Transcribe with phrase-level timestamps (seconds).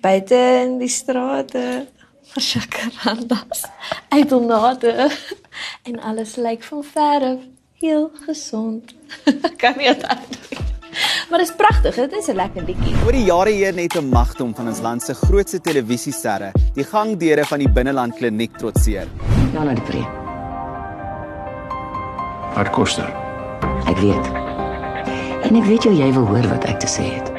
[0.00, 1.86] buite in die strate
[2.30, 3.64] versakarandas
[4.08, 5.10] uit onade
[5.88, 7.38] en alles lyk van verre
[7.80, 8.94] heel gesond.
[9.60, 10.06] kan nie dit
[11.30, 12.94] Maar dit is pragtig, dit is 'n lekker liedjie.
[13.04, 17.44] Oor die jare heen het 'n magdom van ons land se grootste televisiesterre die gangdeure
[17.44, 19.06] van die binneland kliniek trotseer.
[19.52, 20.02] Jana de Pre.
[22.54, 23.14] Wat kos dit?
[23.86, 24.26] Ek weet.
[25.42, 27.29] En ek weet jy wil hoor wat ek te sê het.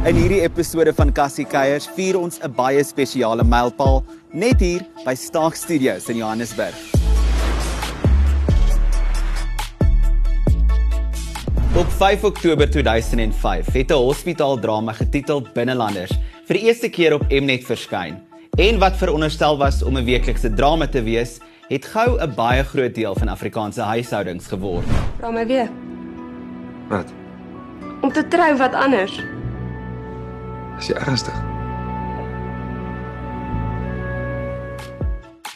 [0.00, 4.00] In hierdie episode van Cassie Keiers vier ons 'n baie spesiale mylpaal
[4.32, 6.74] net hier by Staak Studios in Johannesburg.
[11.76, 16.12] Op 5 Oktober 2005 het 'n hospitaaldrama getiteld Binnelanders
[16.46, 18.22] vir die eerste keer op Mnet verskyn.
[18.56, 22.94] En wat veronderstel was om 'n weeklikse drama te wees, het gou 'n baie groot
[22.94, 24.86] deel van Afrikaanse huishoudings geword.
[25.18, 25.68] Vra my weer.
[26.88, 27.12] Wat?
[28.00, 29.20] Om te trou wat anders.
[30.80, 31.36] Is jy ernstig?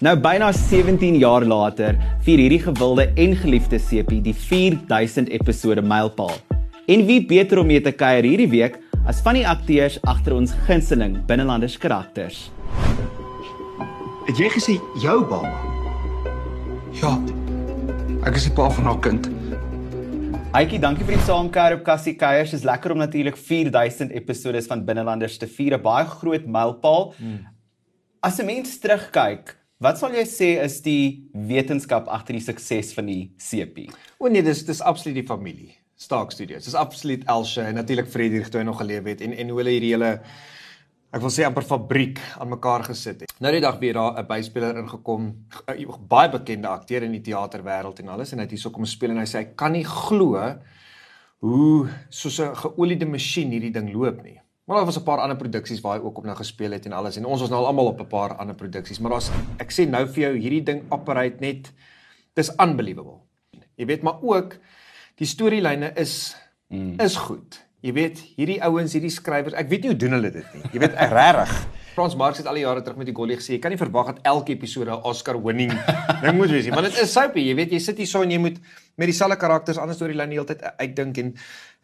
[0.05, 6.35] Nou byna 17 jaar later vier hierdie gewilde en geliefde sepie die 4000 episode mylpaal.
[6.93, 8.77] En wie beter om mee te kuier hierdie week
[9.09, 12.51] as van die akteurs agter ons gunsteling binnelanders karakters.
[14.29, 15.55] Het jy gesê jou baba?
[17.01, 17.17] Ja.
[18.29, 19.29] Ek is die pa van haar kind.
[20.55, 22.53] Aitjie, dankie vir die saamkuier op Cassie Kuiers.
[22.53, 27.13] Dit is lekker om natuurlik 4000 episode van binnelanders te vier, 'n baie groot mylpaal.
[27.19, 27.47] Hmm.
[28.23, 33.07] As 'n mens terugkyk, Wat sal jy sê is die wetenskap agter die sukses van
[33.07, 33.91] die CP?
[34.19, 35.75] O nee, dis dis absoluut die familie.
[35.97, 36.65] Stark Studios.
[36.65, 39.75] Dis absoluut Elsje en natuurlik Frederik toe hy nog geleef het en en hoe hulle
[39.75, 40.21] hierdie hele
[41.15, 43.33] ek wil sê amper fabriek aan mekaar gesit het.
[43.43, 45.47] Nou die dag weer daar 'n byspeler ingekom,
[46.09, 49.19] baie bekende akteur in die teaterwêreld en alles en hy het hierso kom speel en
[49.19, 50.59] hy sê hy kan nie glo
[51.41, 54.41] hoe soos 'n geoliede masjien hierdie ding loop nie.
[54.67, 56.93] Maar daar was 'n paar ander produksies waar hy ook op nou gespeel het en
[56.93, 59.71] alles en ons was nou al almal op 'n paar ander produksies, maar daar's ek
[59.71, 61.73] sê nou vir jou hierdie ding operate net
[62.35, 63.21] dis unbelievable.
[63.77, 64.57] Jy weet maar ook
[65.17, 66.37] die storielyne is
[66.69, 67.01] mm.
[67.01, 67.64] is goed.
[67.85, 70.63] Jy weet hierdie ouens, hierdie skrywers, ek weet nie hoe doen hulle dit nie.
[70.73, 71.53] Jy weet regtig
[71.95, 74.09] Frans Marx het al die jare terug met die Gollie gesê, jy kan nie verwag
[74.09, 75.71] dat elke episode 'n Oscar winning
[76.23, 78.33] ding moet wees nie, want dit is soapie, jy weet jy sit hier so en
[78.33, 78.57] jy moet
[78.99, 81.35] met dieselfde karakters anders deur die lyn die hele tyd uitdink en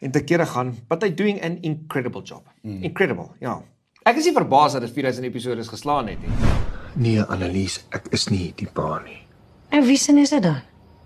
[0.01, 2.47] en te kere gaan, but they doing an incredible job.
[2.65, 2.81] Mm.
[2.89, 3.59] Incredible, ja.
[4.03, 6.33] Ek is nie verbaas dat dit 4000 episode geslaan het nie.
[6.97, 9.21] Nee, Annelies, ek is nie die pa nie.
[9.69, 10.59] En wie se is dit dan?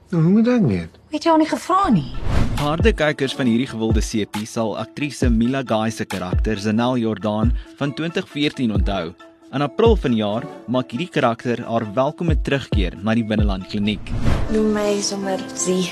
[0.10, 0.98] Nou, hoe moet ek weet?
[1.12, 2.35] Het jy al nie gevra nie?
[2.66, 7.92] Harde kykers van hierdie gewilde CP sal aktrise Mila Guy se karakter Zanel Jordan van
[7.94, 9.12] 2014 onthou.
[9.54, 14.10] In April vanjaar maak hierdie karakter haar welkome terugkeer na die Binneland Kliniek.
[14.50, 15.92] Noem my sommer Zie.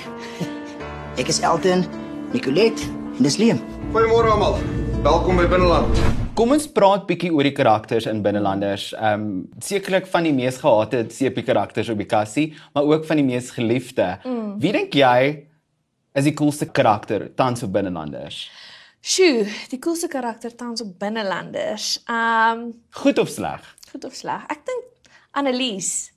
[1.22, 1.86] Ek is Elton,
[2.34, 3.62] Nicolet en dis Liam.
[3.94, 4.58] Goeiemôre almal.
[5.06, 6.04] Welkom by Binneland.
[6.34, 8.90] Kom ons praat bietjie oor die karakters in Binnelanders.
[8.98, 13.22] Ehm um, sekerlik van die mees gehate CP karakters op die kassie, maar ook van
[13.22, 14.16] die mees geliefde.
[14.26, 14.56] Mm.
[14.58, 15.53] Wie dink jy
[16.14, 18.46] is die coolste karakter tans op Binnelanders?
[19.04, 21.98] Sjoe, die coolste karakter tans op Binnelanders.
[22.06, 23.76] Ehm um, goed of sleg?
[23.92, 24.46] Goed of sleg?
[24.48, 26.12] Ek dink Annelies.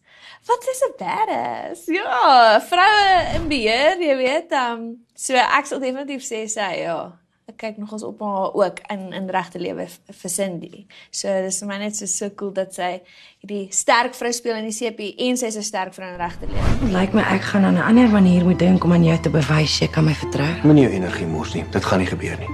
[0.47, 1.87] Wat is 'n badass?
[1.87, 6.99] Ja, vroue in beheer, jy weet, ehm um, so ek sal definitief sê sy ja.
[7.47, 9.85] Ek kyk nogals op haar ook in in regte lewe
[10.21, 10.81] vir Cindy.
[11.15, 12.89] So dis vir my net so so cool dat sy
[13.39, 16.91] hierdie sterk vrou speel in die CP en sy's 'n sterk vrou in regte lewe.
[16.91, 19.79] Lyk my ek gaan aan 'n ander manier moet dink om aan jou te bewys
[19.79, 20.51] jy kan my vertrou.
[20.65, 21.65] Moenie jou energie mors nie.
[21.71, 22.53] Dit gaan nie gebeur nie.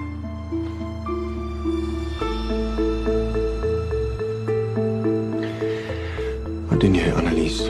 [6.68, 7.62] Wat doen jy, Annelies?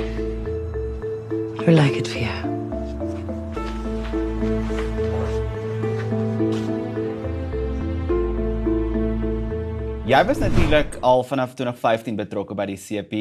[1.62, 2.51] Hoe lyk dit vir jou?
[10.12, 13.21] Jy was natuurlik al vanaf 2015 betrokke by die CP.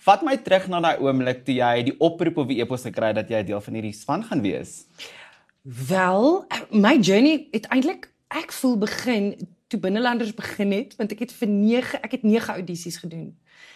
[0.00, 3.18] Vat my terug na daai oomblik toe jy die oproep op die e-pos gekry het
[3.18, 4.86] dat jy deel van hierdie span gaan wees.
[5.90, 9.28] Wel, my journey het eintlik ek voel begin
[9.68, 13.34] toe binnelanders begin het want ek het vir 9 ek het 9 audisies gedoen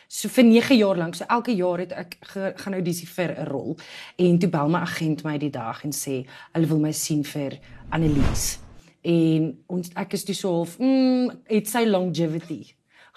[0.08, 1.20] so vir 9 jaar lank.
[1.20, 3.76] So elke jaar het ek ge, gaan audisie vir 'n rol
[4.17, 6.25] en toe bel my agent my die dag en sê
[6.55, 7.60] hulle wil my sien vir
[7.90, 8.63] Annelies.
[9.04, 12.62] En ons ek is toe so half, mm, het sy longevity.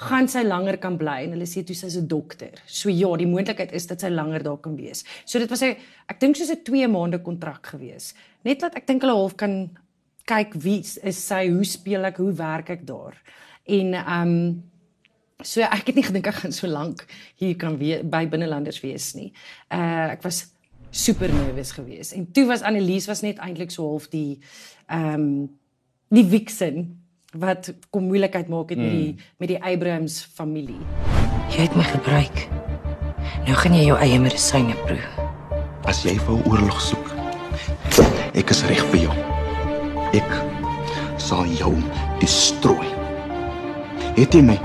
[0.08, 2.54] Gaan sy langer kan bly en hulle sê toe sy's 'n dokter.
[2.68, 5.04] So ja, die moontlikheid is dat sy langer daar kan wees.
[5.26, 5.76] So dit was 'n
[6.10, 8.14] ek dink soos 'n 2 maande kontrak gewees.
[8.44, 9.70] Net dat ek dink hulle half kan
[10.26, 13.16] kyk wie is sy, hoe speel ek, hoe werk ek daar.
[13.66, 14.64] En ehm um,
[15.44, 17.04] So ek het nie gedink ek gaan so lank
[17.38, 19.30] hier kan wees by binnelanders wees nie.
[19.70, 20.48] Uh ek was
[20.90, 22.16] super nervus geweest.
[22.18, 24.40] En toe was Annelies was net eintlik so half die
[24.88, 25.50] ehm um,
[26.14, 26.86] die vixen
[27.36, 30.80] wat kom moeilikheid maak het met die met die Abrahams familie.
[31.52, 32.46] Jy het my gebruik.
[33.48, 35.04] Nou gaan jy jou eie medisyne proe.
[35.88, 37.12] As jy vir oorlog soek,
[38.36, 39.18] ek is reg vir jou.
[40.16, 40.34] Ek
[41.22, 41.74] sal jou
[42.22, 42.88] destrooi.
[44.18, 44.58] Het jy my?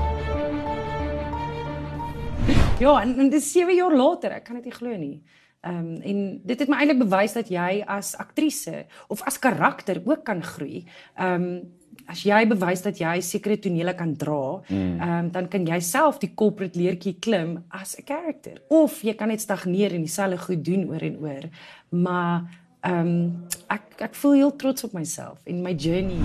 [2.81, 5.17] Ja, en, en dis 7 jaar later, ek kan dit nie glo nie.
[5.63, 10.01] Ehm um, en dit het my eintlik bewys dat jy as aktrise of as karakter
[10.03, 10.83] ook kan groei.
[11.15, 11.61] Ehm um,
[12.09, 16.19] as jy bewys dat jy sekere tonele kan dra, ehm um, dan kan jy self
[16.19, 18.59] die corporate leertjie klim as 'n karakter.
[18.67, 21.43] Of jy kan net stagneer en dieselfde goed doen oor en oor.
[21.89, 22.43] Maar
[22.81, 26.19] ehm um, ek ek voel heel trots op myself en my journey.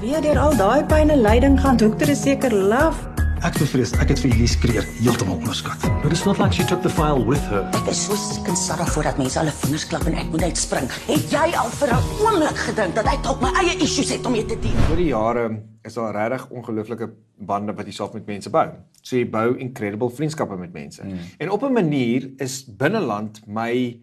[0.00, 3.06] Weer deur al daai pyn en lyding gaan dokter is seker laf.
[3.42, 5.82] Ek bevrees ek het vir Elise Kreer heeltemal onderskat.
[5.98, 7.64] But it's not like she took the file with her.
[7.74, 10.86] Ek is so skinsarrig voordat mense hulle vingers klap en ek moet uitspring.
[11.08, 14.36] Het jy al vir 'n oomblik gedink dat ek dalk my eie issues het om
[14.36, 14.78] mee te deel?
[14.86, 18.68] Oor die jare is daar regtig ongelooflike bande wat jy self met mense bou.
[19.02, 21.02] So jy bou incredible vriendskappe met mense.
[21.02, 21.18] Mm.
[21.38, 23.98] En op 'n manier is binneland my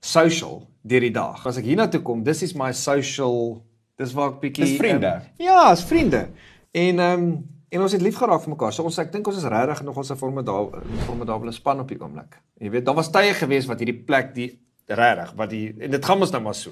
[0.00, 1.46] social deur die dag.
[1.46, 3.64] As ek hiernatoe kom, dis is my social
[3.96, 5.14] dis waar ek bietjie Dis vriende.
[5.14, 6.28] Um, ja, is vriende.
[6.70, 8.74] En ehm um, en ons het lief geraak vir mekaar.
[8.74, 11.98] So ons ek dink ons is regtig nog ons 'n formidable formidable span op die
[12.00, 12.38] oomblik.
[12.60, 16.04] Jy weet, daar was tye gewees wat hierdie plek die regtig wat die en dit
[16.04, 16.70] gaan ons nou maar so.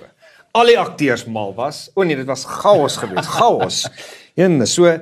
[0.53, 1.91] Al die akteurs mal was.
[1.95, 3.29] O nee, dit was chaos geweest.
[3.29, 3.89] Chaos.
[4.37, 5.01] Een so ehm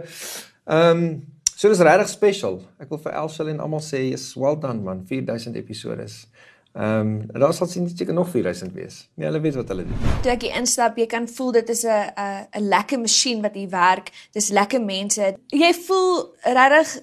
[0.67, 1.27] um,
[1.57, 2.63] so dis regtig special.
[2.79, 6.27] Ek wil vir Elshel en almal sê, is well done man, 4000 episodes.
[6.73, 9.09] Ehm um, daar sal sien seker nog 4000 wees.
[9.15, 9.97] Nee, hulle weet wat hulle doen.
[10.23, 12.13] Toe ek hier instap, jy kan voel dit is 'n
[12.59, 14.11] 'n lekker masjien wat hier werk.
[14.33, 15.35] Dis lekker mense.
[15.47, 17.03] Jy voel regtig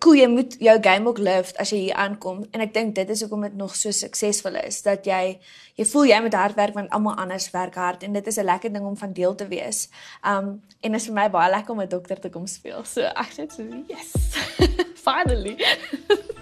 [0.00, 3.10] cool jy moet jou game ook lift as jy hier aankom en ek dink dit
[3.10, 5.38] is hoekom dit nog so suksesvol is dat jy
[5.78, 8.44] jy voel jy moet hard werk want almal anders werk hard en dit is 'n
[8.44, 9.88] lekker ding om van deel te wees.
[10.22, 12.84] Um en dit is vir my baie lekker om 'n dokter te kom speel.
[12.84, 14.12] So ek sê so yes.
[15.06, 15.56] Finally.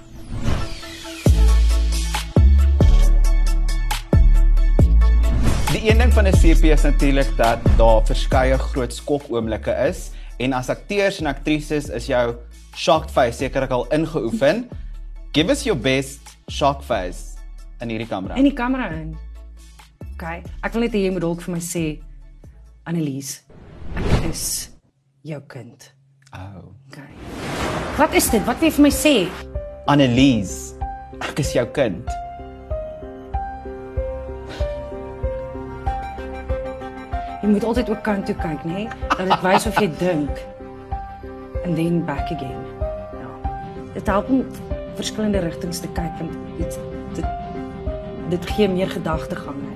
[5.72, 10.52] Die een ding van 'n CP is natuurlik dat daar verskeie groot skokoomblikke is en
[10.52, 12.36] as akteurs en aktrises is jou
[12.76, 14.68] shocked face sekerlik al ingeoefen.
[15.36, 16.20] Give us your best
[16.50, 17.20] shock face
[17.80, 18.34] in hierdie kamera.
[18.34, 19.16] In die kamera in.
[20.12, 20.42] OK.
[20.60, 22.02] Ek wil net hê jy moet dalk vir my sê
[22.84, 23.42] Annelies,
[23.96, 24.70] ek is
[25.22, 25.94] jou kind.
[26.34, 26.68] Oh.
[26.90, 27.00] OK.
[27.96, 28.44] Wat is dit?
[28.44, 29.16] Wat wil jy vir my sê?
[29.86, 30.74] Annelies,
[31.20, 32.21] ek is jou kind.
[37.52, 38.88] Moet altyd ook kant toe kyk, nê?
[39.08, 40.38] Dat dit wys of jy dink.
[41.64, 42.64] And then back again.
[43.20, 43.50] Ja.
[43.92, 44.46] Dit help om
[44.96, 46.78] verskillende rigtings te kyk want dit
[47.14, 47.26] dit
[48.32, 49.68] dit gee meer gedagtegange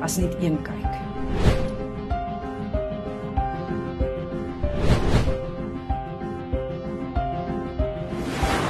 [0.00, 0.92] as net een kyk.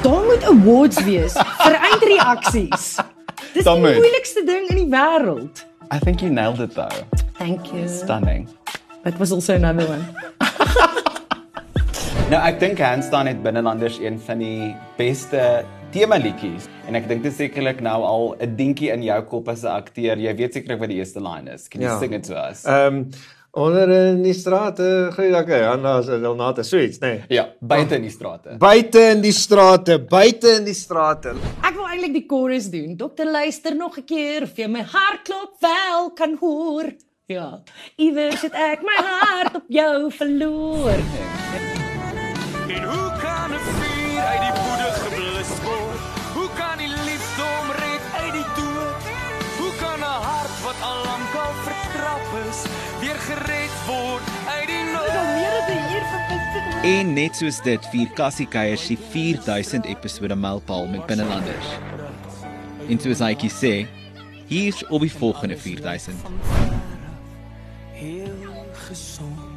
[0.02, 2.88] Daar moet awards wees vir eindreaksies.
[3.52, 5.64] Dis die moeilikste ding in die wêreld.
[5.90, 6.88] I think you nailed it though.
[7.38, 7.88] Thank you.
[7.88, 8.48] Stunning.
[9.04, 10.04] That was also another one.
[12.32, 17.04] Nou ek dink hands down het binnelanders een van die beste tema liedjies en ek
[17.10, 20.16] dink dit is sekerlik nou al 'n dingetjie in jou kop as 'n akteur.
[20.16, 21.68] Jy weet sekerlik wat die eerste line is.
[21.68, 21.98] Can you Ja.
[22.00, 22.64] sing it to us?
[22.64, 23.10] Ehm um,
[23.52, 27.06] onder in die strate, gee ek Hanna as Elnate suits, nê.
[27.08, 27.22] Nee.
[27.28, 28.56] ja, buite in die strate.
[28.58, 31.34] Buite in die strate, buite in die strate.
[31.62, 32.96] Ek eintlik die chorus doen.
[32.98, 36.86] Dokter luister nog 'n keer of jy my hartklop wel kan hoor.
[37.26, 37.62] Ja.
[37.96, 40.98] Iewers het ek my hart op jou verloor.
[42.76, 46.00] En hoe kan 'n vuur uit die woede geblus word?
[46.36, 49.02] Hoe kan die liefde omred uit die dood?
[49.58, 52.58] Hoe kan 'n hart wat al lank al vertrap is,
[53.00, 54.33] weer gered word
[56.84, 61.70] En net soos dit vier Cassie Keiers die 4000 episode mylpaal met binnelanders.
[62.92, 63.72] En soos Aitjie sê,
[64.52, 66.28] hier's op die volgende 4000.
[67.96, 69.53] Heel gesond.